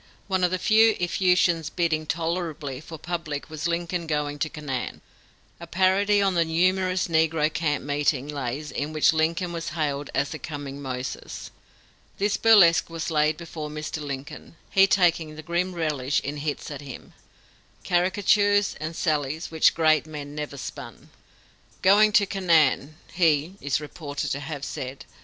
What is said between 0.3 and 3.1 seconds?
of the few effusions bidding tolerably for